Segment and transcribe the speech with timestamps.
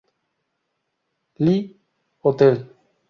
[1.37, 1.77] Lee
[2.23, 2.65] Hotel.